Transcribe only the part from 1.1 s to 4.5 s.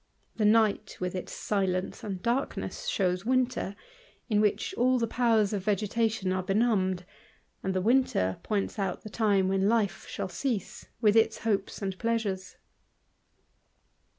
its silence and darkness shows the winter, in